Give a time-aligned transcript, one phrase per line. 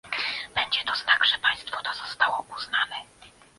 [0.55, 2.95] Będzie to znak, że państwo to zostało uznane